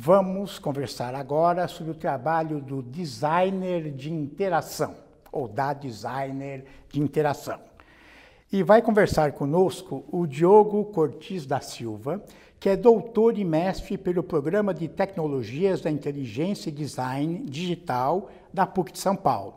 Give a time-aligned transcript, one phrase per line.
[0.00, 4.94] Vamos conversar agora sobre o trabalho do designer de interação,
[5.32, 7.58] ou da designer de interação.
[8.52, 12.22] E vai conversar conosco o Diogo Cortes da Silva,
[12.60, 18.64] que é doutor e mestre pelo Programa de Tecnologias da Inteligência e Design Digital da
[18.64, 19.56] PUC de São Paulo.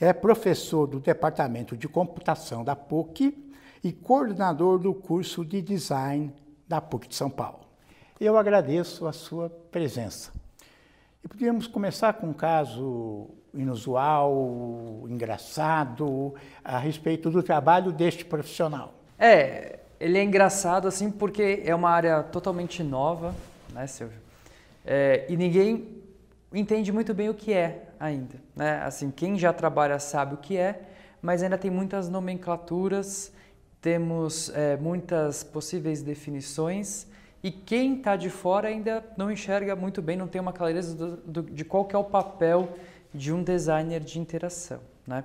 [0.00, 3.36] É professor do Departamento de Computação da PUC
[3.82, 6.32] e coordenador do curso de Design
[6.68, 7.61] da PUC de São Paulo.
[8.24, 10.30] Eu agradeço a sua presença.
[11.24, 16.32] E podíamos começar com um caso inusual, engraçado,
[16.62, 18.94] a respeito do trabalho deste profissional.
[19.18, 23.34] É, ele é engraçado assim porque é uma área totalmente nova,
[23.72, 24.20] né, Silvio?
[24.86, 26.00] É, e ninguém
[26.54, 28.82] entende muito bem o que é ainda, né?
[28.84, 30.80] Assim, quem já trabalha sabe o que é,
[31.20, 33.32] mas ainda tem muitas nomenclaturas,
[33.80, 37.10] temos é, muitas possíveis definições
[37.42, 41.16] e quem está de fora ainda não enxerga muito bem, não tem uma clareza do,
[41.16, 42.68] do, de qual é o papel
[43.12, 44.80] de um designer de interação.
[45.06, 45.24] Né?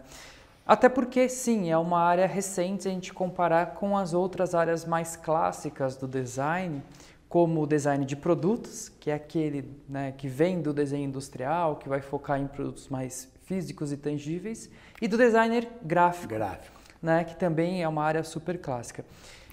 [0.66, 5.16] Até porque, sim, é uma área recente a gente comparar com as outras áreas mais
[5.16, 6.82] clássicas do design,
[7.30, 11.88] como o design de produtos, que é aquele né, que vem do desenho industrial, que
[11.88, 14.70] vai focar em produtos mais físicos e tangíveis,
[15.02, 16.78] e do designer gráfico, Gráfico.
[17.02, 19.06] Né, que também é uma área super clássica.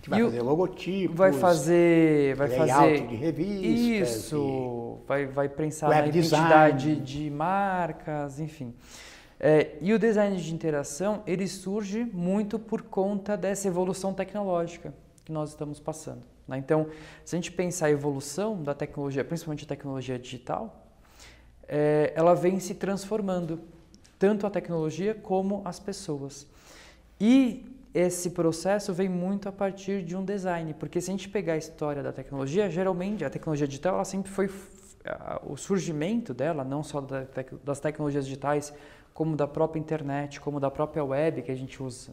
[0.05, 5.89] Que vai E fazer logotipos, vai fazer vai fazer de revistas, isso vai vai pensar
[5.89, 8.75] na identidade de marcas enfim.
[9.41, 14.95] É, e o design de interação ele surge muito por conta dessa evolução tecnológica
[15.25, 16.57] que nós estamos passando né?
[16.57, 16.87] então
[17.25, 20.85] se a gente pensar a evolução da tecnologia principalmente a tecnologia digital
[21.67, 23.61] é, ela vem se transformando
[24.19, 26.47] tanto a tecnologia como as pessoas.
[27.21, 31.53] E esse processo vem muito a partir de um design, porque se a gente pegar
[31.53, 34.51] a história da tecnologia, geralmente a tecnologia digital ela sempre foi
[35.47, 37.01] o surgimento dela, não só
[37.62, 38.73] das tecnologias digitais,
[39.12, 42.12] como da própria internet, como da própria web que a gente usa.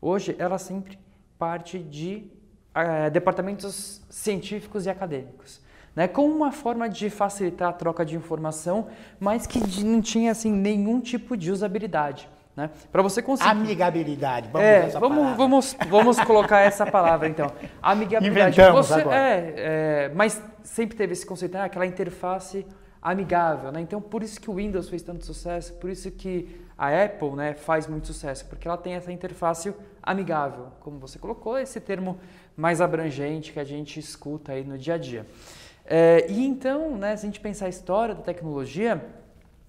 [0.00, 0.98] Hoje ela sempre
[1.38, 2.30] parte de
[2.74, 5.62] ah, departamentos científicos e acadêmicos.
[5.94, 8.88] Né, como uma forma de facilitar a troca de informação,
[9.20, 12.30] mas que não tinha assim nenhum tipo de usabilidade.
[12.54, 12.70] Né?
[12.90, 17.50] Para você conseguir Amigabilidade, vamos é, vamos, vamos, vamos colocar essa palavra então.
[17.80, 18.50] Amigabilidade.
[18.50, 19.16] Inventamos Você- agora.
[19.16, 21.64] É, é, mas sempre teve esse conceito, né?
[21.64, 22.66] aquela interface
[23.00, 23.72] amigável.
[23.72, 23.80] Né?
[23.80, 27.54] Então, por isso que o Windows fez tanto sucesso, por isso que a Apple né,
[27.54, 32.18] faz muito sucesso, porque ela tem essa interface amigável, como você colocou, esse termo
[32.56, 35.26] mais abrangente que a gente escuta aí no dia a dia.
[35.84, 39.04] É, e então, né, se a gente pensar a história da tecnologia,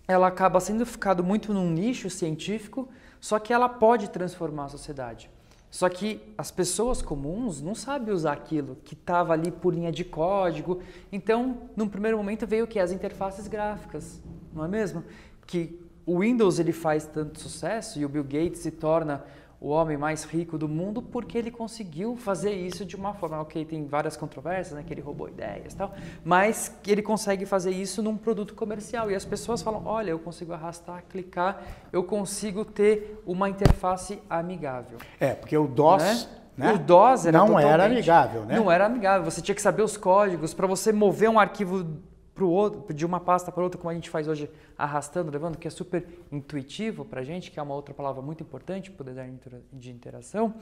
[0.07, 5.29] ela acaba sendo ficado muito num nicho científico, só que ela pode transformar a sociedade.
[5.71, 10.03] Só que as pessoas comuns não sabem usar aquilo que estava ali por linha de
[10.03, 10.83] código.
[11.11, 14.21] Então, num primeiro momento veio o que as interfaces gráficas,
[14.53, 15.03] não é mesmo?
[15.47, 19.23] Que o Windows ele faz tanto sucesso e o Bill Gates se torna
[19.63, 23.63] o homem mais rico do mundo porque ele conseguiu fazer isso de uma forma, ok,
[23.63, 28.03] tem várias controvérsias, né, que ele roubou ideias e tal, mas ele consegue fazer isso
[28.03, 31.61] num produto comercial e as pessoas falam, olha, eu consigo arrastar, clicar,
[31.93, 34.97] eu consigo ter uma interface amigável.
[35.17, 36.73] É, porque o DOS, né?
[36.73, 38.57] O DOS era não era amigável, né?
[38.57, 39.23] Não era amigável.
[39.23, 41.85] Você tinha que saber os códigos para você mover um arquivo
[42.33, 45.67] pro outro, de uma pasta para outra, como a gente faz hoje, arrastando, levando, que
[45.67, 49.05] é super intuitivo para a gente, que é uma outra palavra muito importante para o
[49.05, 49.39] design
[49.71, 50.55] de interação.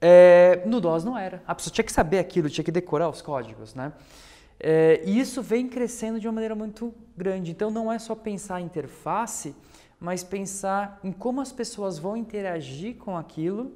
[0.00, 1.42] É, no DOS não era.
[1.46, 3.92] A pessoa tinha que saber aquilo, tinha que decorar os códigos, né?
[4.58, 7.50] É, e isso vem crescendo de uma maneira muito grande.
[7.50, 9.54] Então não é só pensar em interface,
[9.98, 13.72] mas pensar em como as pessoas vão interagir com aquilo,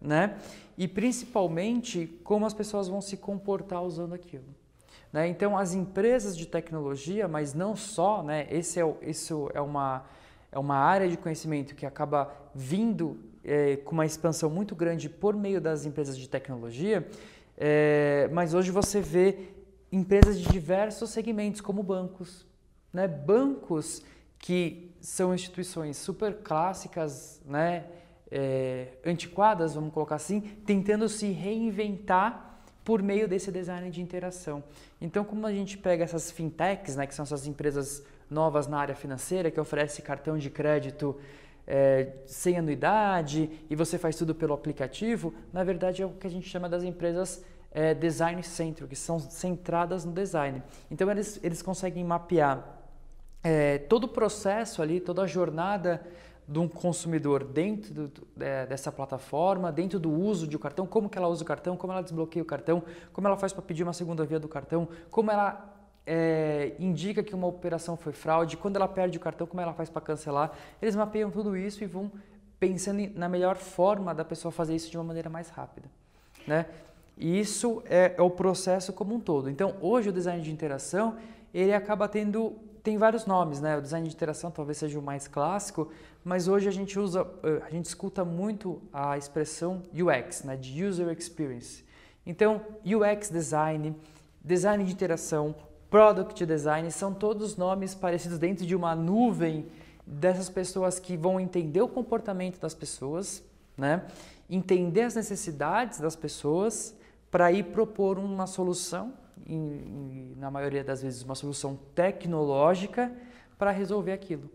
[0.00, 0.36] né?
[0.76, 4.44] E principalmente como as pessoas vão se comportar usando aquilo.
[5.12, 5.28] Né?
[5.28, 8.46] Então as empresas de tecnologia, mas não só, né?
[8.50, 10.04] Esse é, isso é uma
[10.52, 15.34] é uma área de conhecimento que acaba vindo eh, com uma expansão muito grande por
[15.36, 17.06] meio das empresas de tecnologia.
[17.58, 19.50] eh, mas hoje você vê
[19.92, 22.46] empresas de diversos segmentos, como bancos,
[22.92, 23.06] né?
[23.08, 24.02] Bancos
[24.38, 27.84] que são instituições super clássicas, né?
[28.30, 32.55] é, antiquadas, vamos colocar assim, tentando se reinventar
[32.86, 34.62] por meio desse design de interação.
[35.00, 38.94] Então, como a gente pega essas fintechs, né, que são essas empresas novas na área
[38.94, 41.18] financeira, que oferece cartão de crédito
[41.66, 46.30] é, sem anuidade e você faz tudo pelo aplicativo, na verdade é o que a
[46.30, 50.62] gente chama das empresas é, design centric, que são centradas no design.
[50.88, 52.84] Então, eles, eles conseguem mapear
[53.42, 56.06] é, todo o processo ali, toda a jornada
[56.48, 61.08] de um consumidor dentro do- é, dessa plataforma, dentro do uso de um cartão, como
[61.08, 62.82] que ela usa o cartão, como ela desbloqueia o cartão,
[63.12, 65.74] como ela faz para pedir uma segunda via do cartão, como ela
[66.06, 69.90] é, indica que uma operação foi fraude, quando ela perde o cartão, como ela faz
[69.90, 70.52] para cancelar.
[70.80, 72.12] Eles mapeiam tudo isso e vão
[72.60, 75.88] pensando na melhor forma da pessoa fazer isso de uma maneira mais rápida.
[76.46, 76.66] Né?
[77.18, 79.50] E isso é, é o processo como um todo.
[79.50, 81.16] Então, hoje o design de interação,
[81.52, 82.54] ele acaba tendo
[82.86, 83.76] tem vários nomes, né?
[83.76, 85.90] O design de interação talvez seja o mais clássico,
[86.24, 90.56] mas hoje a gente usa, eh, a gente escuta muito a expressão UX, né?
[90.56, 91.84] De user experience.
[92.24, 93.96] Então, UX design,
[94.40, 95.52] design de interação,
[95.90, 99.66] product design são todos nomes parecidos dentro de uma nuvem
[100.06, 103.42] dessas pessoas que vão entender o comportamento das pessoas,
[103.76, 104.04] né?
[104.48, 106.94] Entender as necessidades das pessoas
[107.32, 109.12] para ir propor uma solução,
[109.46, 113.10] em, em, na maioria das vezes uma solução tecnológica
[113.58, 114.50] para resolver aquilo.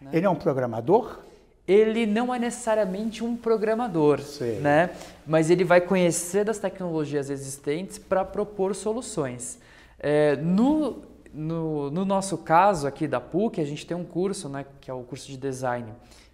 [0.00, 0.10] Né?
[0.12, 1.20] Ele é um programador?
[1.66, 4.58] Ele não é necessariamente um programador, Sei.
[4.60, 4.90] né?
[5.26, 9.58] mas ele vai conhecer das tecnologias existentes para propor soluções.
[9.98, 11.02] É, no,
[11.32, 14.94] no, no, nosso caso aqui da PUC, a gente tem um curso, né, que é
[14.94, 15.92] o curso de design.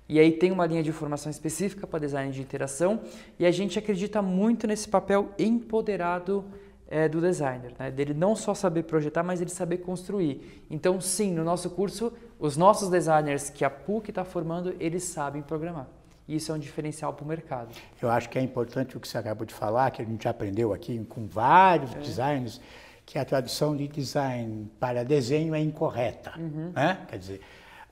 [0.09, 3.01] E aí tem uma linha de formação específica para design de interação
[3.39, 6.45] e a gente acredita muito nesse papel empoderado
[6.89, 7.91] é, do designer, né?
[7.91, 10.65] dele não só saber projetar, mas ele saber construir.
[10.71, 15.43] Então, sim, no nosso curso, os nossos designers que a PUC está formando, eles sabem
[15.43, 15.89] programar.
[16.27, 17.75] E isso é um diferencial para o mercado.
[18.01, 20.73] Eu acho que é importante o que você acabou de falar, que a gente aprendeu
[20.73, 21.99] aqui com vários é.
[21.99, 22.61] designers,
[23.05, 26.33] que a tradução de design para desenho é incorreta.
[26.39, 26.73] Uhum.
[26.75, 26.99] Né?
[27.09, 27.41] Quer dizer,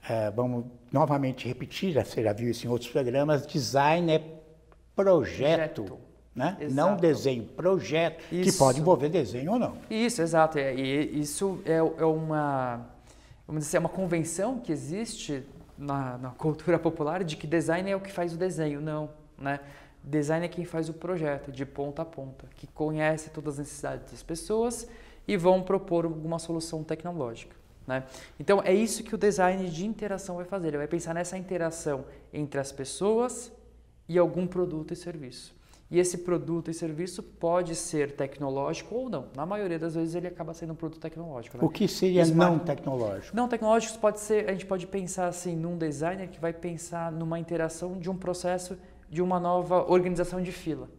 [0.09, 4.19] é, vamos novamente repetir, você já viu isso em outros programas, design é
[4.95, 5.83] projeto.
[5.83, 6.12] projeto.
[6.35, 6.57] Né?
[6.71, 8.51] Não desenho, projeto, isso.
[8.51, 9.77] que pode envolver desenho ou não.
[9.89, 10.57] Isso, exato.
[10.57, 12.87] E isso é, é uma,
[13.47, 15.43] vamos dizer, é uma convenção que existe
[15.77, 18.81] na, na, cultura popular de que design é o que faz o desenho.
[18.81, 19.59] Não, né?
[20.03, 24.11] Design é quem faz o projeto de ponta a ponta, que conhece todas as necessidades
[24.11, 24.87] das pessoas
[25.27, 27.55] e vão propor alguma solução tecnológica.
[27.87, 28.03] Né?
[28.39, 30.69] Então é isso que o design de interação vai fazer.
[30.69, 33.51] Ele vai pensar nessa interação entre as pessoas
[34.07, 35.55] e algum produto e serviço.
[35.93, 39.27] E esse produto e serviço pode ser tecnológico ou não.
[39.35, 41.55] Na maioria das vezes ele acaba sendo um produto tecnológico.
[41.55, 41.63] Né?
[41.63, 42.51] O que seria Smart...
[42.51, 43.37] não tecnológico?
[43.37, 47.37] Não tecnológico pode ser, a gente pode pensar assim num designer que vai pensar numa
[47.37, 48.75] interação de um processo
[49.07, 50.89] de uma nova organização de fila.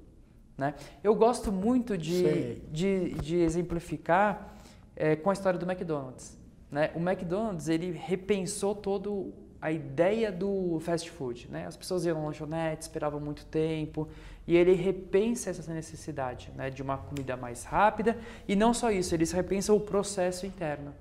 [0.57, 0.75] Né?
[1.03, 4.55] Eu gosto muito de, de, de, exemplificar
[4.95, 6.39] é, com a história do McDonald's.
[6.71, 6.93] Né?
[6.95, 11.49] O McDonald's ele repensou todo a ideia do fast food.
[11.51, 11.67] Né?
[11.67, 14.07] As pessoas iam lanchonete, esperavam muito tempo
[14.47, 19.15] e ele repensa essa necessidade né, de uma comida mais rápida e não só isso,
[19.15, 20.95] eles repensam o processo interno.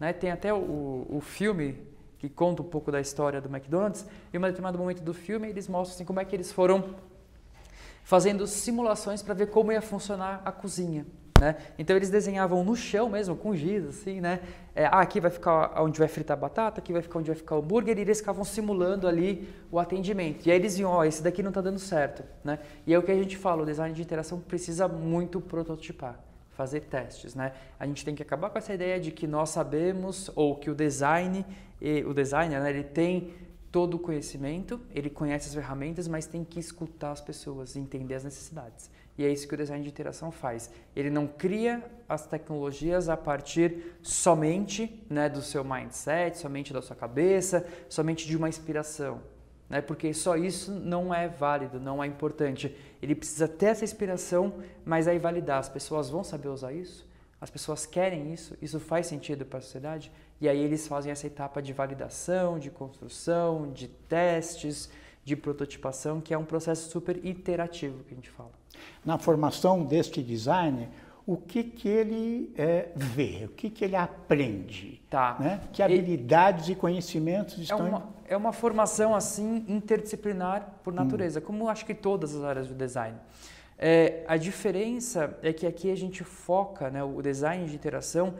[0.00, 0.12] Né?
[0.12, 1.78] Tem até o, o filme
[2.18, 5.48] que conta um pouco da história do McDonald's e em um determinado momento do filme
[5.48, 6.96] eles mostram assim, como é que eles foram
[8.02, 11.06] fazendo simulações para ver como ia funcionar a cozinha.
[11.40, 11.56] Né?
[11.78, 14.40] Então eles desenhavam no chão mesmo, com giz, assim, né?
[14.74, 17.36] É, ah, aqui vai ficar onde vai fritar a batata, aqui vai ficar onde vai
[17.36, 20.46] ficar o hambúrguer, e eles ficavam simulando ali o atendimento.
[20.46, 22.58] E aí eles iam, ó, oh, esse daqui não está dando certo, né?
[22.86, 26.18] E é o que a gente fala, o design de interação precisa muito prototipar,
[26.50, 27.52] fazer testes, né?
[27.78, 30.74] A gente tem que acabar com essa ideia de que nós sabemos, ou que o
[30.74, 31.46] design,
[32.04, 33.32] o designer, né, ele tem
[33.70, 38.24] todo o conhecimento, ele conhece as ferramentas, mas tem que escutar as pessoas, entender as
[38.24, 38.90] necessidades.
[39.18, 40.70] E é isso que o design de interação faz.
[40.94, 46.94] Ele não cria as tecnologias a partir somente né, do seu mindset, somente da sua
[46.94, 49.20] cabeça, somente de uma inspiração.
[49.68, 49.80] Né?
[49.80, 52.72] Porque só isso não é válido, não é importante.
[53.02, 55.58] Ele precisa ter essa inspiração, mas aí validar.
[55.58, 57.04] As pessoas vão saber usar isso?
[57.40, 58.56] As pessoas querem isso?
[58.62, 60.12] Isso faz sentido para a sociedade?
[60.40, 64.88] E aí eles fazem essa etapa de validação, de construção, de testes,
[65.24, 68.57] de prototipação, que é um processo super iterativo que a gente fala
[69.04, 70.88] na formação deste designer,
[71.26, 75.36] o que, que ele é, vê, o que, que ele aprende, tá.
[75.38, 75.60] né?
[75.72, 77.86] que habilidades e, e conhecimentos é estão...
[77.86, 81.42] É uma, é uma formação assim interdisciplinar por natureza, hum.
[81.42, 83.16] como acho que todas as áreas do design.
[83.78, 88.34] É, a diferença é que aqui a gente foca, né, o design de interação,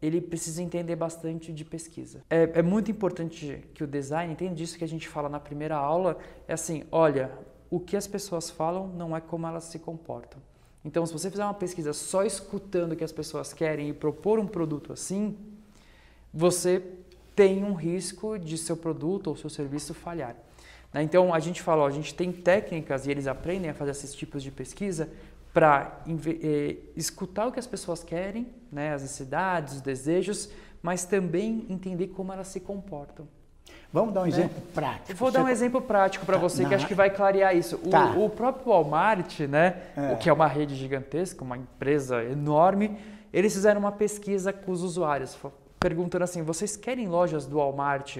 [0.00, 2.22] ele precisa entender bastante de pesquisa.
[2.28, 5.76] É, é muito importante que o design entenda disso que a gente fala na primeira
[5.76, 7.30] aula, é assim, olha,
[7.74, 10.40] o que as pessoas falam não é como elas se comportam.
[10.84, 14.38] Então, se você fizer uma pesquisa só escutando o que as pessoas querem e propor
[14.38, 15.36] um produto assim,
[16.32, 16.80] você
[17.34, 20.36] tem um risco de seu produto ou seu serviço falhar.
[20.92, 21.02] Né?
[21.02, 24.14] Então, a gente fala, ó, a gente tem técnicas e eles aprendem a fazer esses
[24.14, 25.10] tipos de pesquisa
[25.52, 30.48] para eh, escutar o que as pessoas querem, né, as necessidades, os desejos,
[30.80, 33.26] mas também entender como elas se comportam.
[33.94, 34.30] Vamos dar um né?
[34.30, 35.14] exemplo prático.
[35.16, 36.68] Vou dar um exemplo prático para tá, você na...
[36.68, 37.76] que acho que vai clarear isso.
[37.76, 38.10] O, tá.
[38.16, 40.12] o próprio Walmart, né, é.
[40.12, 42.98] o que é uma rede gigantesca, uma empresa enorme,
[43.32, 45.38] Eles fizeram uma pesquisa com os usuários,
[45.78, 48.18] perguntando assim: vocês querem lojas do Walmart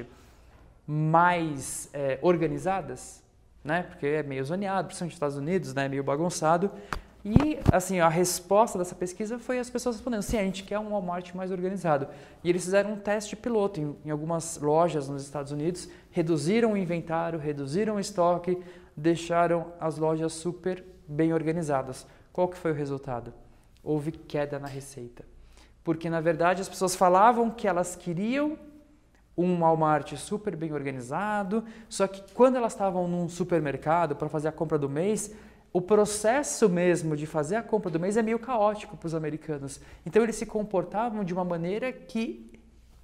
[0.87, 3.21] mais é, organizadas?
[3.65, 3.83] Né?
[3.83, 5.89] Porque é meio zoneado, principalmente nos Estados Unidos, né?
[5.89, 6.71] meio bagunçado.
[7.25, 10.91] E assim, a resposta dessa pesquisa foi as pessoas respondendo: sim, a gente quer um
[10.91, 12.07] Walmart mais organizado.
[12.43, 16.77] E eles fizeram um teste piloto em, em algumas lojas nos Estados Unidos, reduziram o
[16.77, 18.63] inventário, reduziram o estoque,
[18.95, 22.07] deixaram as lojas super bem organizadas.
[22.31, 23.33] Qual que foi o resultado?
[23.83, 25.25] Houve queda na receita.
[25.83, 28.59] Porque na verdade as pessoas falavam que elas queriam
[29.37, 34.53] um Walmart super bem organizado, só que quando elas estavam num supermercado para fazer a
[34.53, 35.35] compra do mês,
[35.75, 39.81] o processo mesmo de fazer a compra do mês é meio caótico para os americanos.
[40.07, 42.49] Então eles se comportavam de uma maneira que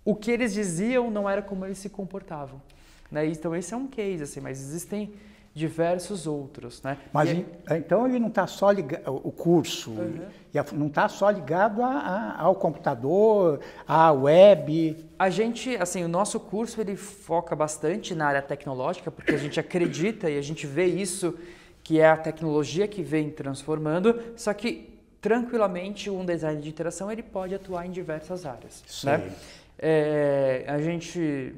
[0.05, 2.63] o que eles diziam não era como eles se comportavam.
[3.11, 3.27] Né?
[3.27, 5.13] Então esse é um case, assim, mas existem
[5.53, 6.81] diversos outros.
[6.81, 6.97] Né?
[7.13, 10.29] Mas e, então ele não está só ligado, o curso, uhum.
[10.75, 14.97] não está só ligado a, a, ao computador, à web.
[15.19, 19.59] A gente, assim, o nosso curso ele foca bastante na área tecnológica, porque a gente
[19.59, 21.37] acredita e a gente vê isso
[21.83, 27.23] que é a tecnologia que vem transformando, só que tranquilamente um design de interação ele
[27.23, 28.83] pode atuar em diversas áreas.
[28.87, 29.07] Sim.
[29.07, 29.33] Né?
[29.79, 31.55] É, a gente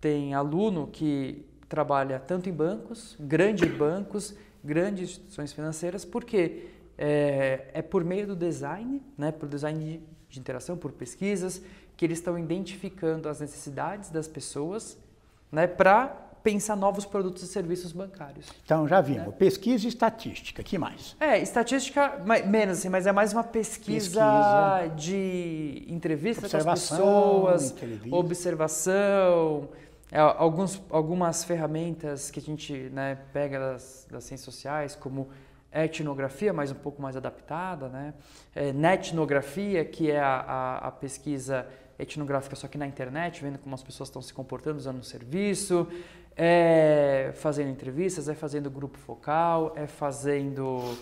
[0.00, 7.82] tem aluno que trabalha tanto em bancos, grandes bancos, grandes instituições financeiras, porque é, é
[7.82, 11.62] por meio do design, né, por design de, de interação, por pesquisas,
[11.96, 14.98] que eles estão identificando as necessidades das pessoas
[15.50, 18.46] né, para pensar novos produtos e serviços bancários.
[18.64, 19.26] Então, já vimos.
[19.26, 19.32] Né?
[19.38, 20.62] Pesquisa e estatística.
[20.62, 21.16] que mais?
[21.20, 24.96] É, estatística, menos assim, mas é mais uma pesquisa, pesquisa.
[24.96, 28.16] de entrevista com as pessoas, entrevista.
[28.16, 29.68] observação,
[30.10, 35.28] é, alguns, algumas ferramentas que a gente né, pega das, das ciências sociais, como
[35.72, 38.12] etnografia, mas um pouco mais adaptada, né?
[38.54, 41.66] É, netnografia, que é a, a, a pesquisa
[41.98, 45.88] etnográfica só que na internet, vendo como as pessoas estão se comportando usando o serviço
[46.36, 50.96] é fazendo entrevistas, é fazendo grupo focal, é fazendo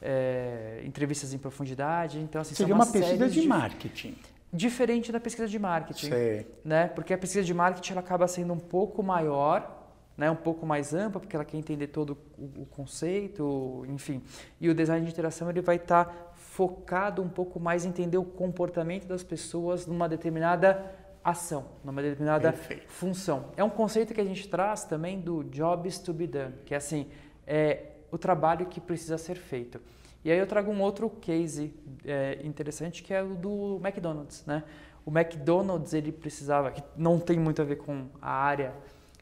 [0.00, 2.18] é, entrevistas em profundidade.
[2.18, 4.16] Então, assim, Seria uma, uma pesquisa de, de marketing.
[4.52, 6.08] Diferente da pesquisa de marketing.
[6.08, 6.46] Sei.
[6.64, 6.88] Né?
[6.88, 10.30] Porque a pesquisa de marketing ela acaba sendo um pouco maior, né?
[10.30, 14.22] um pouco mais ampla, porque ela quer entender todo o, o conceito, enfim.
[14.60, 18.18] E o design de interação ele vai estar tá focado um pouco mais em entender
[18.18, 20.84] o comportamento das pessoas numa determinada
[21.24, 22.88] ação, numa determinada Perfeito.
[22.88, 23.46] função.
[23.56, 26.76] É um conceito que a gente traz também do jobs to be done, que é
[26.76, 27.08] assim,
[27.46, 29.80] é o trabalho que precisa ser feito.
[30.24, 31.74] E aí eu trago um outro case
[32.04, 34.62] é, interessante que é o do McDonald's, né?
[35.04, 38.72] O McDonald's ele precisava, que não tem muito a ver com a área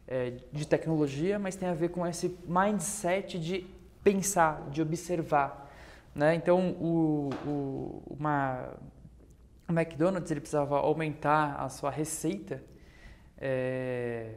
[0.07, 3.67] é, de tecnologia, mas tem a ver com esse mindset de
[4.05, 5.71] pensar, de observar,
[6.15, 6.35] né?
[6.35, 8.75] Então o, o, uma
[9.71, 12.63] o McDonald's ele precisava aumentar a sua receita
[13.39, 14.35] é,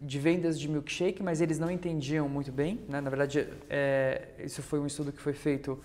[0.00, 2.80] de vendas de milkshake, mas eles não entendiam muito bem.
[2.88, 3.00] Né?
[3.00, 5.80] Na verdade, é, isso foi um estudo que foi feito.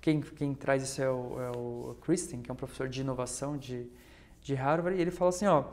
[0.00, 3.56] Quem, quem traz isso é o, é o Kristen, que é um professor de inovação
[3.58, 3.86] de,
[4.40, 5.64] de Harvard, e ele falou assim: ó,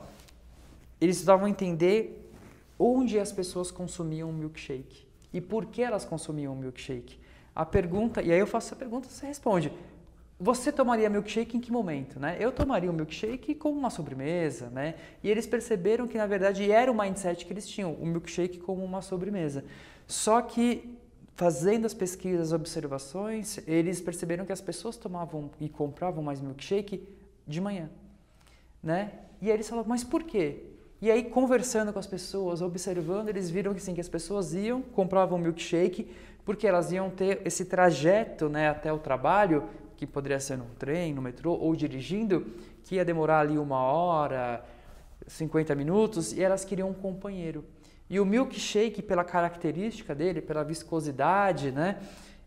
[1.00, 2.30] eles precisavam entender
[2.78, 7.20] onde as pessoas consumiam milkshake e por que elas consumiam milkshake.
[7.56, 9.72] A pergunta, e aí eu faço essa pergunta, você responde:
[10.40, 12.38] você tomaria milkshake em que momento, né?
[12.40, 14.94] Eu tomaria um milkshake como uma sobremesa, né?
[15.24, 18.84] E eles perceberam que na verdade era o mindset que eles tinham, o milkshake como
[18.84, 19.66] uma sobremesa.
[20.06, 20.96] Só que
[21.36, 27.08] fazendo as pesquisas, observações, eles perceberam que as pessoas tomavam e compravam mais milkshake
[27.48, 27.90] de manhã,
[28.82, 29.14] né?
[29.42, 30.64] E aí eles falaram, mas por quê?
[31.02, 34.82] E aí conversando com as pessoas, observando, eles viram que sim, que as pessoas iam,
[34.82, 36.12] compravam milkshake,
[36.46, 39.64] porque elas iam ter esse trajeto, né, até o trabalho
[39.98, 42.46] que poderia ser num trem, no metrô ou dirigindo,
[42.84, 44.64] que ia demorar ali uma hora,
[45.26, 47.66] 50 minutos, e elas queriam um companheiro.
[48.10, 51.98] E o milkshake, pela característica dele, pela viscosidade, né,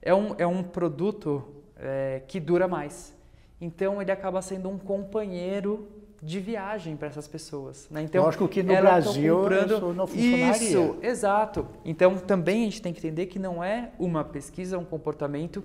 [0.00, 1.44] é, um, é um produto
[1.76, 3.14] é, que dura mais.
[3.60, 5.88] Então ele acaba sendo um companheiro
[6.22, 7.88] de viagem para essas pessoas.
[7.90, 8.02] Né?
[8.02, 9.74] Então, Lógico que no Brasil comprando...
[9.74, 10.52] isso não funcionaria.
[10.52, 11.66] Isso, exato.
[11.84, 15.64] Então também a gente tem que entender que não é uma pesquisa, um comportamento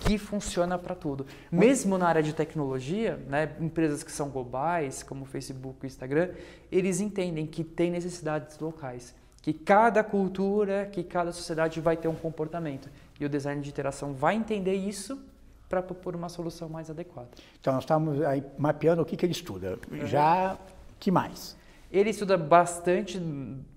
[0.00, 1.26] que funciona para tudo.
[1.52, 6.30] Mesmo na área de tecnologia, né, empresas que são globais, como Facebook e Instagram,
[6.72, 12.14] eles entendem que tem necessidades locais, que cada cultura, que cada sociedade vai ter um
[12.14, 12.88] comportamento.
[13.20, 15.22] E o design de interação vai entender isso
[15.68, 17.28] para propor uma solução mais adequada.
[17.60, 19.78] Então, nós estamos aí mapeando o que, que ele estuda.
[19.90, 20.06] Uhum.
[20.06, 20.58] Já,
[20.98, 21.56] que mais?
[21.92, 23.20] Ele estuda bastante,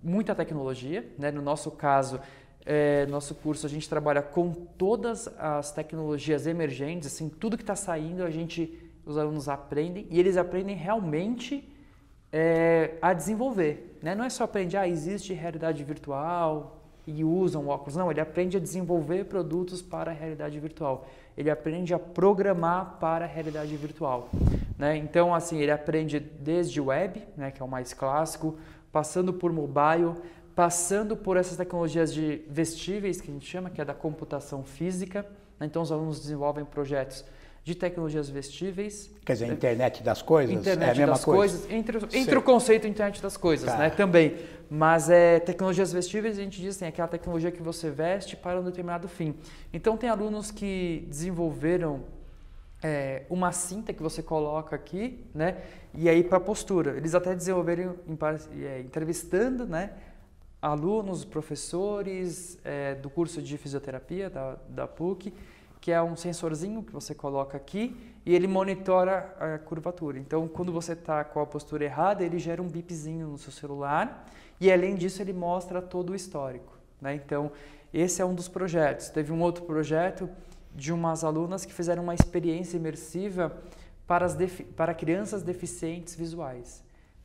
[0.01, 1.05] muita tecnologia.
[1.19, 1.31] Né?
[1.31, 2.19] No nosso caso,
[2.65, 7.75] É, nosso curso a gente trabalha com todas as tecnologias emergentes, assim, tudo que está
[7.75, 11.69] saindo a gente, os alunos aprendem e eles aprendem realmente
[12.31, 13.99] é, a desenvolver.
[14.01, 14.15] Né?
[14.15, 17.95] Não é só aprender, ah, existe realidade virtual e usam óculos.
[17.95, 21.05] Não, ele aprende a desenvolver produtos para a realidade virtual.
[21.37, 24.29] Ele aprende a programar para a realidade virtual.
[24.77, 24.97] Né?
[24.97, 28.57] Então, assim, ele aprende desde web, né, que é o mais clássico,
[28.91, 30.15] passando por mobile,
[30.55, 35.25] passando por essas tecnologias de vestíveis, que a gente chama, que é da computação física.
[35.59, 35.65] Né?
[35.65, 37.25] Então, os alunos desenvolvem projetos
[37.63, 39.09] de tecnologias vestíveis.
[39.25, 40.53] Quer dizer, internet das coisas?
[40.53, 41.57] Internet é a mesma das coisa?
[41.57, 43.77] coisas, entre, entre o conceito internet das coisas, Tá.
[43.77, 44.35] né, também.
[44.69, 48.63] Mas é tecnologias vestíveis, a gente diz assim, aquela tecnologia que você veste para um
[48.63, 49.35] determinado fim.
[49.71, 52.01] Então tem alunos que desenvolveram
[52.83, 55.57] é, uma cinta que você coloca aqui, né,
[55.93, 56.97] e aí para postura.
[56.97, 58.17] Eles até desenvolveram em
[58.65, 59.91] é, entrevistando, né,
[60.63, 65.33] alunos, professores é, do curso de fisioterapia da, da PUC,
[65.81, 67.93] que é um sensorzinho que você coloca aqui
[68.25, 70.17] e ele monitora a curvatura.
[70.17, 74.25] Então, quando você está com a postura errada, ele gera um bipzinho no seu celular
[74.61, 76.77] e, além disso, ele mostra todo o histórico.
[77.01, 77.15] Né?
[77.15, 77.51] Então,
[77.93, 79.09] esse é um dos projetos.
[79.09, 80.29] Teve um outro projeto
[80.73, 83.61] de umas alunas que fizeram uma experiência imersiva
[84.07, 84.37] para, as
[84.77, 86.81] para crianças deficientes visuais.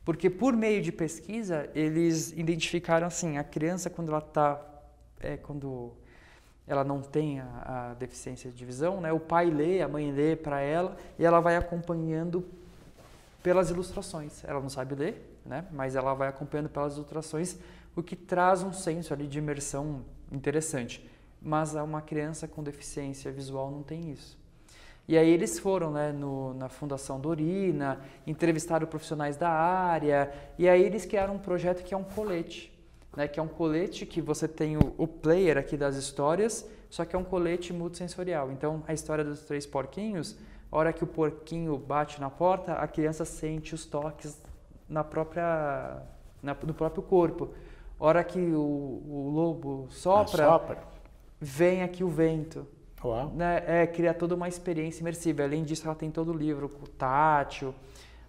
[0.09, 4.59] Porque por meio de pesquisa, eles identificaram assim, a criança quando ela está,
[5.19, 5.91] é, quando
[6.65, 9.13] ela não tem a, a deficiência de visão, né?
[9.13, 12.43] O pai lê, a mãe lê para ela e ela vai acompanhando
[13.43, 14.43] pelas ilustrações.
[14.43, 15.67] Ela não sabe ler, né?
[15.71, 17.59] Mas ela vai acompanhando pelas ilustrações,
[17.95, 21.07] o que traz um senso ali de imersão interessante.
[21.39, 24.38] Mas uma criança com deficiência visual não tem isso.
[25.09, 30.83] E aí eles foram né, no, na Fundação Dorina, entrevistaram profissionais da área, e aí
[30.83, 32.71] eles criaram um projeto que é um colete,
[33.17, 37.05] né, que é um colete que você tem o, o player aqui das histórias, só
[37.05, 38.51] que é um colete multissensorial.
[38.51, 40.37] Então, a história dos três porquinhos,
[40.71, 44.39] a hora que o porquinho bate na porta, a criança sente os toques
[44.87, 46.03] na própria,
[46.39, 47.49] na, no próprio corpo.
[47.99, 50.77] A hora que o, o lobo sopra, Sopra.
[51.41, 52.67] vem aqui o vento
[53.03, 53.31] Uau.
[53.35, 55.43] né, é, cria toda uma experiência imersiva.
[55.43, 57.73] Além disso, ela tem todo o livro com tátil.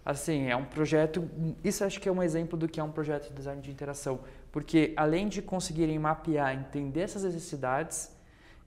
[0.03, 1.29] Assim, é um projeto.
[1.63, 4.19] Isso acho que é um exemplo do que é um projeto de design de interação.
[4.51, 8.11] Porque além de conseguirem mapear, entender essas necessidades,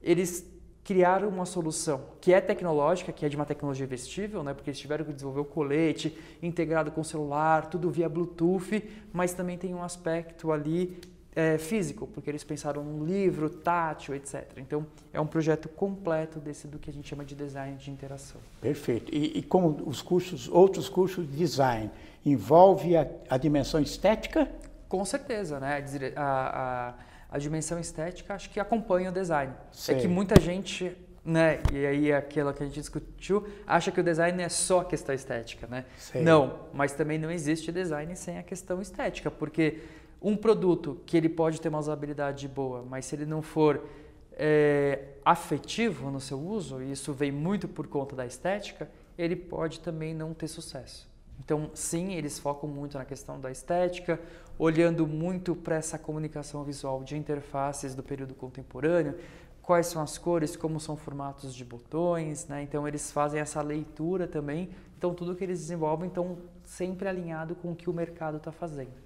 [0.03, 0.47] eles
[0.85, 4.53] criaram uma solução que é tecnológica, que é de uma tecnologia vestível, né?
[4.53, 9.33] porque eles tiveram que desenvolver o colete integrado com o celular, tudo via Bluetooth, mas
[9.33, 11.01] também tem um aspecto ali
[11.37, 14.45] é, físico, porque eles pensaram num livro, tátil, etc.
[14.57, 18.41] Então, é um projeto completo desse do que a gente chama de design de interação.
[18.61, 19.13] Perfeito.
[19.15, 21.91] E, e como os cursos, outros cursos de design,
[22.25, 24.49] envolve a, a dimensão estética?
[24.89, 25.85] Com certeza, né?
[26.17, 26.95] A, a-
[27.31, 29.53] a- dimensão estética acho que acompanha o design.
[29.73, 29.97] Sei.
[29.97, 31.59] É que muita gente, né?
[31.73, 34.85] E aí é aquilo que a gente discutiu, acha que o design é só a
[34.85, 35.85] questão estética, né?
[35.99, 36.23] Sei.
[36.23, 39.81] Não, mas também não existe design sem a questão estética, porque
[40.25, 43.85] um produto que ele pode ter uma usabilidade boa, mas se ele não for
[44.33, 49.81] é, afetivo no seu uso, e isso vem muito por conta da estética, ele pode
[49.81, 51.07] também não ter sucesso.
[51.39, 54.19] Então, sim, eles focam muito na questão da estética,
[54.59, 59.19] olhando muito para essa comunicação visual de interfaces do período contemporâneo,
[59.61, 62.63] quais são as cores, como são formatos de botões, né?
[62.63, 64.71] Então, eles fazem essa leitura também.
[64.97, 69.04] Então, tudo que eles desenvolvem estão sempre alinhado com o que o mercado está fazendo.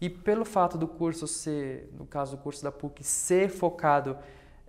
[0.00, 4.16] E pelo fato do curso ser, no caso do curso da PUC, ser focado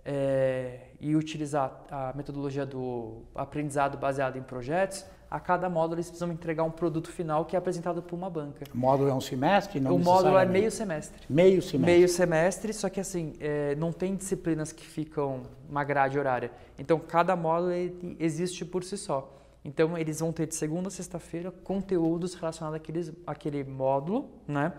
[0.04, 6.30] é, e utilizar a metodologia do aprendizado baseado em projetos, a cada módulo eles precisam
[6.30, 8.64] entregar um produto final que é apresentado por uma banca.
[8.72, 9.80] O módulo é um semestre?
[9.80, 11.20] Não o módulo é meio semestre.
[11.28, 11.78] Meio semestre.
[11.78, 16.52] Meio semestre, só que assim, é, não tem disciplinas que ficam uma grade horária.
[16.78, 17.72] Então, cada módulo
[18.20, 19.32] existe por si só.
[19.64, 24.72] Então, eles vão ter de segunda a sexta-feira conteúdos relacionados àqueles, àquele módulo, né?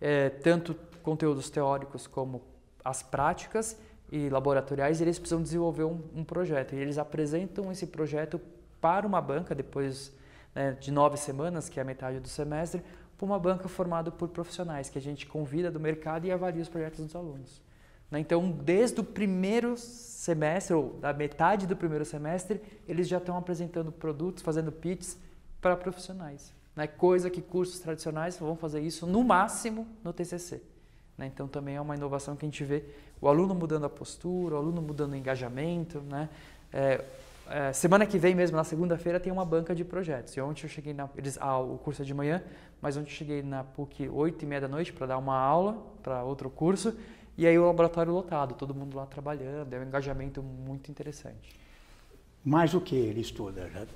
[0.00, 2.42] É, tanto conteúdos teóricos como
[2.84, 3.76] as práticas
[4.10, 6.74] e laboratoriais, eles precisam desenvolver um, um projeto.
[6.74, 8.40] E eles apresentam esse projeto
[8.80, 10.12] para uma banca, depois
[10.54, 12.82] né, de nove semanas, que é a metade do semestre,
[13.16, 16.68] para uma banca formada por profissionais, que a gente convida do mercado e avalia os
[16.68, 17.62] projetos dos alunos.
[18.10, 18.20] Né?
[18.20, 23.90] Então, desde o primeiro semestre, ou da metade do primeiro semestre, eles já estão apresentando
[23.90, 25.18] produtos, fazendo pitches
[25.60, 26.55] para profissionais.
[26.76, 26.86] Né?
[26.86, 30.60] Coisa que cursos tradicionais vão fazer isso no máximo no TCC.
[31.16, 31.26] Né?
[31.26, 32.84] Então, também é uma inovação que a gente vê
[33.20, 36.00] o aluno mudando a postura, o aluno mudando o engajamento.
[36.02, 36.28] Né?
[36.70, 37.02] É,
[37.48, 40.36] é, semana que vem mesmo, na segunda-feira, tem uma banca de projetos.
[40.36, 41.08] E ontem eu cheguei na...
[41.16, 42.42] Eles, ah, o curso é de manhã,
[42.82, 45.82] mas ontem eu cheguei na PUC 8 e meia da noite para dar uma aula
[46.02, 46.94] para outro curso.
[47.38, 51.58] E aí o laboratório lotado, todo mundo lá trabalhando, é um engajamento muito interessante.
[52.44, 53.68] Mais o que ele estuda?
[53.70, 53.86] Já,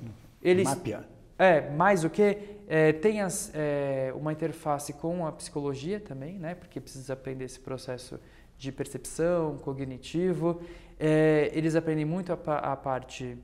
[0.42, 1.19] Eles, mapeando.
[1.40, 2.37] É, mais o que?
[2.68, 6.55] É, tem as, é, uma interface com a psicologia também, né?
[6.55, 8.20] Porque precisa aprender esse processo
[8.59, 10.61] de percepção, cognitivo.
[10.98, 13.38] É, eles aprendem muito a, a parte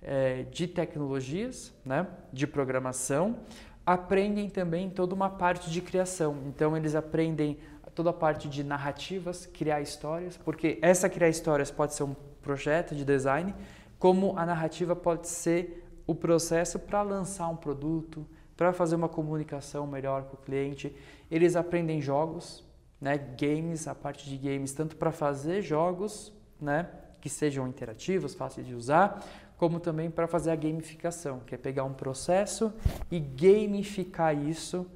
[0.00, 2.06] é, de tecnologias, né?
[2.32, 3.40] De programação.
[3.84, 6.38] Aprendem também toda uma parte de criação.
[6.46, 7.58] Então, eles aprendem
[7.94, 12.94] toda a parte de narrativas, criar histórias, porque essa criar histórias pode ser um projeto
[12.94, 13.54] de design,
[13.98, 19.86] como a narrativa pode ser o processo para lançar um produto, para fazer uma comunicação
[19.86, 20.94] melhor com o cliente.
[21.30, 22.64] Eles aprendem jogos,
[23.00, 26.88] né, games, a parte de games, tanto para fazer jogos, né,
[27.20, 29.24] que sejam interativos, fáceis de usar,
[29.56, 32.72] como também para fazer a gamificação, que é pegar um processo
[33.10, 34.86] e gamificar isso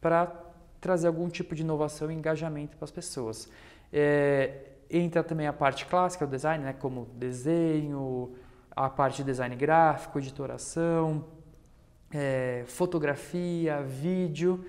[0.00, 0.32] para
[0.80, 3.48] trazer algum tipo de inovação e engajamento para as pessoas.
[3.92, 8.32] É, entra também a parte clássica do design, né, como desenho,
[8.74, 11.24] a parte de design gráfico, editoração,
[12.10, 14.64] é, fotografia, vídeo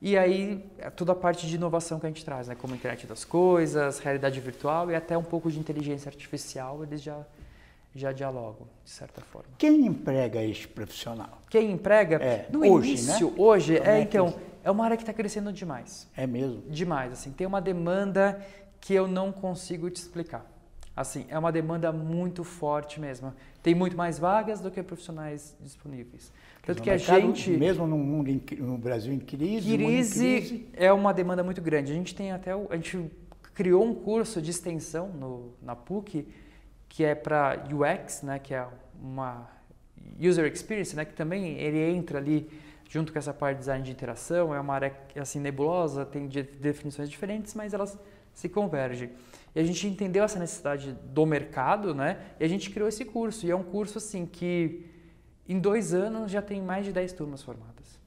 [0.00, 2.76] e aí é toda a parte de inovação que a gente traz, né, como a
[2.76, 7.24] internet das coisas, realidade virtual e até um pouco de inteligência artificial, eles já
[7.94, 9.48] já dialogam de certa forma.
[9.56, 11.42] Quem emprega este profissional?
[11.50, 13.34] Quem emprega É, no hoje, início, né?
[13.38, 16.06] hoje Como é é então é uma área que está crescendo demais.
[16.16, 16.62] É mesmo?
[16.68, 18.40] demais, assim, tem uma demanda
[18.80, 20.46] que eu não consigo te explicar.
[20.98, 23.32] Assim, é uma demanda muito forte mesmo.
[23.62, 26.32] Tem muito mais vagas do que profissionais disponíveis.
[26.66, 27.06] Tanto que a gente
[27.56, 31.44] Mesmo no mundo, em, no Brasil em crise, mundo em crise crise, é uma demanda
[31.44, 31.92] muito grande.
[31.92, 33.10] A gente tem até o- a gente
[33.54, 36.26] criou um curso de extensão no, na PUC
[36.88, 38.66] que é para UX, né, que é
[39.00, 39.48] uma
[40.20, 42.50] user experience, né, que também ele entra ali
[42.88, 46.42] junto com essa parte de design de interação, é uma área assim nebulosa, tem de-
[46.42, 47.96] definições diferentes, mas elas
[48.34, 49.10] se convergem.
[49.58, 52.18] E a gente entendeu essa necessidade do mercado, né?
[52.38, 53.44] E a gente criou esse curso.
[53.44, 54.86] E é um curso assim que
[55.48, 57.98] em dois anos já tem mais de 10 turmas formadas.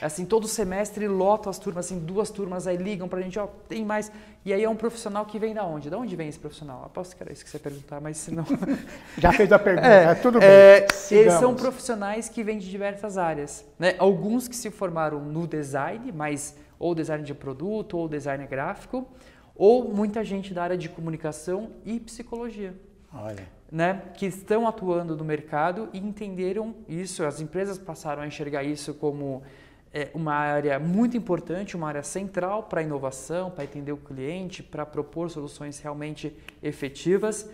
[0.00, 3.84] Assim, todo semestre lota as turmas, assim, duas turmas aí ligam pra gente, ó, tem
[3.84, 4.10] mais.
[4.42, 5.90] E aí é um profissional que vem da onde?
[5.90, 6.82] Da onde vem esse profissional?
[6.86, 8.46] Aposto que era isso que você ia perguntar, mas se não.
[9.18, 10.48] já fez a pergunta, É, tudo bem.
[10.48, 13.66] é, eles são profissionais que vêm de diversas áreas.
[13.78, 13.96] Né?
[13.98, 19.06] Alguns que se formaram no design, mas ou design de produto, ou design gráfico,
[19.56, 22.74] ou muita gente da área de comunicação e psicologia.
[23.12, 28.62] Olha, Né, que estão atuando no mercado e entenderam isso, as empresas passaram a enxergar
[28.62, 29.42] isso como
[29.92, 34.62] é, uma área muito importante, uma área central para a inovação, para entender o cliente,
[34.62, 37.48] para propor soluções realmente efetivas.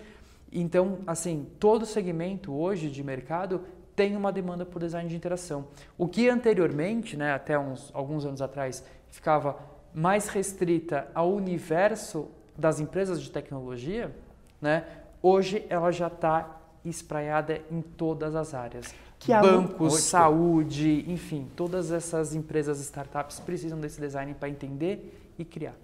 [0.52, 3.62] Então, assim, todo segmento hoje de mercado
[3.94, 5.68] tem uma demanda por design de interação.
[5.96, 9.56] O que anteriormente, né, até uns, alguns anos atrás, ficava
[9.94, 14.14] mais restrita ao universo das empresas de tecnologia,
[14.60, 14.84] né,
[15.22, 18.94] hoje ela já está espraiada em todas as áreas.
[19.18, 25.44] Que aluno- Bancos, saúde, enfim, todas essas empresas startups precisam desse design para entender e
[25.44, 25.74] criar.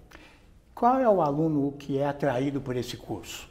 [0.75, 3.49] qual é o aluno que é atraído por esse curso?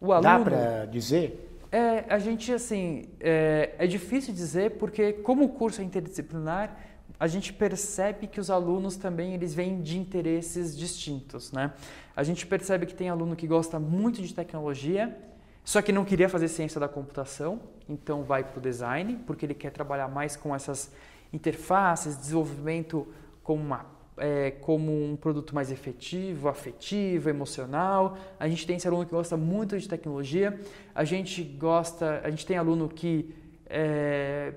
[0.00, 1.48] O Dá aluno, para dizer?
[1.70, 6.74] É, a gente, assim, é, é difícil dizer porque como o curso é interdisciplinar,
[7.22, 11.72] a gente percebe que os alunos também eles vêm de interesses distintos, né?
[12.16, 15.16] A gente percebe que tem aluno que gosta muito de tecnologia,
[15.62, 19.54] só que não queria fazer ciência da computação, então vai para o design, porque ele
[19.54, 20.90] quer trabalhar mais com essas
[21.32, 23.06] interfaces, desenvolvimento
[23.44, 28.18] como uma é, como um produto mais efetivo, afetivo, emocional.
[28.40, 30.60] A gente tem esse aluno que gosta muito de tecnologia.
[30.92, 33.32] A gente gosta, a gente tem aluno que
[33.66, 34.54] é,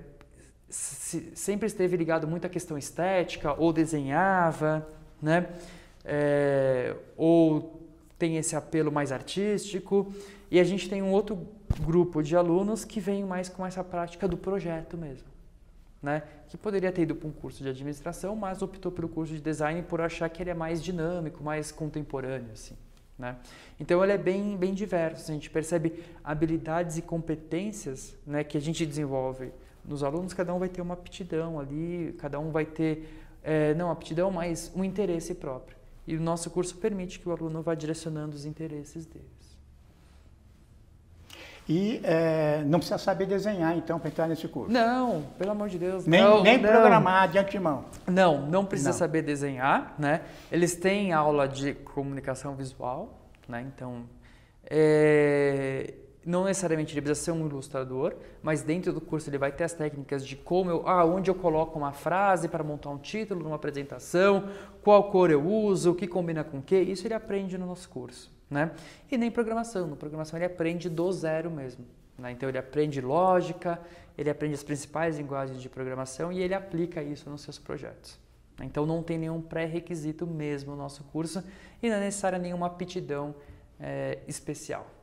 [0.75, 4.88] se- sempre esteve ligado muito à questão estética, ou desenhava,
[5.21, 5.47] né?
[6.03, 7.81] É, ou
[8.17, 10.13] tem esse apelo mais artístico.
[10.51, 11.47] E a gente tem um outro
[11.81, 15.35] grupo de alunos que vem mais com essa prática do projeto mesmo
[16.05, 16.21] né?
[16.47, 19.81] Que poderia ter ido para um curso de administração, mas optou pelo curso de design
[19.81, 22.75] por achar que ele é mais dinâmico, mais contemporâneo, assim,
[23.17, 23.35] né?
[23.79, 25.31] Então ele é bem, bem diverso.
[25.31, 29.51] A gente percebe habilidades e competências, né, que a gente desenvolve
[29.88, 30.34] nos alunos.
[30.34, 33.08] Cada um vai ter uma aptidão ali, cada um vai ter
[33.43, 35.78] eh, não aptidão, mas um interesse próprio.
[36.08, 39.36] E o nosso curso permite que o aluno vá direcionando os interesses deles.
[41.67, 44.71] E é, não precisa saber desenhar, então, para entrar nesse curso.
[44.71, 46.69] Não, pelo amor de Deus, nem não, nem não.
[46.69, 47.86] programar de antemão.
[48.06, 48.98] Não, não precisa Não.
[48.98, 50.21] saber desenhar, né?
[50.52, 53.17] Eles têm aula de comunicação visual,
[53.48, 53.65] né?
[53.67, 54.04] Então,
[54.69, 55.91] é,
[56.25, 59.73] não necessariamente ele precisa ser um ilustrador, mas dentro do curso ele vai ter as
[59.73, 63.55] técnicas de como eu, ah, onde eu coloco uma frase para montar um título numa
[63.55, 64.49] apresentação,
[64.81, 67.88] qual cor eu uso, o que combina com o que, isso ele aprende no nosso
[67.89, 68.71] curso, né?
[69.11, 71.85] E nem programação, no programação ele aprende do zero mesmo,
[72.17, 72.31] né?
[72.31, 73.79] Então ele aprende lógica,
[74.17, 78.19] ele aprende as principais linguagens de programação e ele aplica isso nos seus projetos.
[78.63, 81.43] Então não tem nenhum pré-requisito mesmo no nosso curso
[81.83, 83.35] e não é necessária nenhuma aptidão
[83.79, 84.94] é, especial.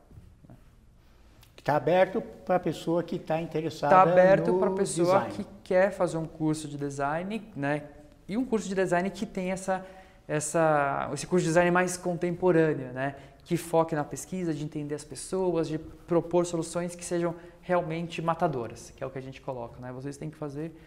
[1.63, 5.33] Está aberto para a pessoa que está interessada Está aberto para a pessoa design.
[5.33, 7.83] que quer fazer um curso de design, né?
[8.27, 9.85] E um curso de design que tem essa,
[10.27, 13.15] essa, esse curso de design mais contemporâneo, né?
[13.45, 18.91] Que foque na pesquisa, de entender as pessoas, de propor soluções que sejam realmente matadoras,
[18.93, 19.89] que é o que a gente coloca, né?
[19.93, 20.77] Vocês têm que fazer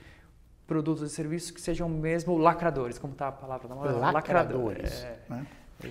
[0.66, 3.92] produtos e serviços que sejam mesmo lacradores, como está a palavra da moda?
[4.12, 5.04] Lacradores.
[5.04, 5.46] É, né?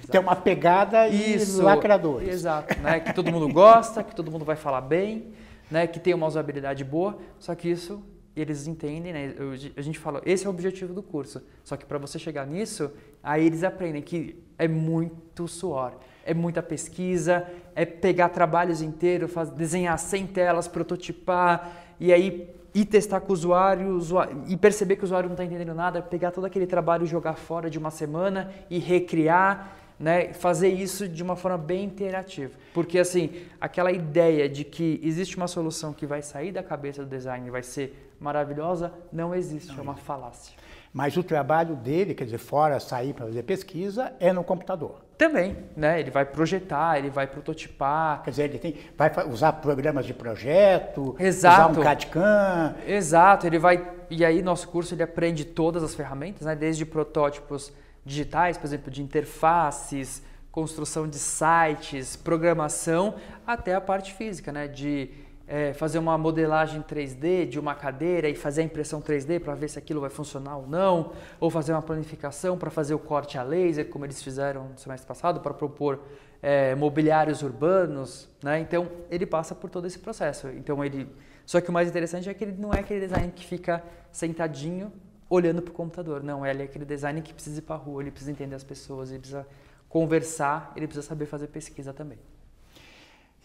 [0.10, 2.28] Tem uma pegada e Isso, lacradores.
[2.28, 3.00] Exato, né?
[3.00, 5.32] que todo mundo gosta, que todo mundo vai falar bem,
[5.70, 5.86] né?
[5.86, 8.02] que tem uma usabilidade boa, só que isso
[8.36, 9.34] eles entendem, né?
[9.78, 12.92] a gente fala, esse é o objetivo do curso, só que para você chegar nisso,
[13.24, 15.94] aí eles aprendem que é muito suor,
[16.26, 23.22] é muita pesquisa, é pegar trabalhos inteiros, desenhar 100 telas, prototipar, e aí ir testar
[23.22, 26.44] com o usuário, usuário e perceber que o usuário não está entendendo nada, pegar todo
[26.44, 31.38] aquele trabalho e jogar fora de uma semana e recriar, né, fazer isso de uma
[31.38, 32.52] forma bem interativa.
[32.74, 37.10] Porque assim, aquela ideia de que existe uma solução que vai sair da cabeça do
[37.10, 40.54] design e vai ser maravilhosa, não existe, não é uma falácia.
[40.96, 45.02] Mas o trabalho dele, quer dizer, fora sair para fazer pesquisa, é no computador.
[45.18, 46.00] Também, né?
[46.00, 48.24] Ele vai projetar, ele vai prototipar.
[48.24, 51.72] Quer dizer, ele tem, vai usar programas de projeto, Exato.
[51.72, 52.76] usar um CAD-CAM.
[52.88, 53.86] Exato, ele vai.
[54.10, 56.56] E aí, nosso curso ele aprende todas as ferramentas, né?
[56.56, 57.74] Desde protótipos
[58.06, 64.70] digitais, por exemplo, de interfaces, construção de sites, programação, até a parte física, né?
[64.70, 65.10] De
[65.48, 69.70] é, fazer uma modelagem 3D de uma cadeira e fazer a impressão 3D para ver
[69.70, 73.44] se aquilo vai funcionar ou não, ou fazer uma planificação para fazer o corte a
[73.44, 76.00] laser, como eles fizeram no semestre passado, para propor
[76.42, 78.60] é, mobiliários urbanos, né?
[78.60, 80.48] Então ele passa por todo esse processo.
[80.50, 81.08] Então ele,
[81.46, 84.92] só que o mais interessante é que ele não é aquele design que fica sentadinho
[85.30, 88.02] olhando para o computador, não, ele é aquele design que precisa ir para a rua,
[88.02, 89.46] ele precisa entender as pessoas, ele precisa
[89.90, 92.20] conversar, ele precisa saber fazer pesquisa também.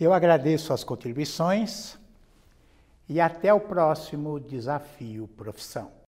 [0.01, 1.99] Eu agradeço as contribuições
[3.07, 5.93] e até o próximo desafio profissão.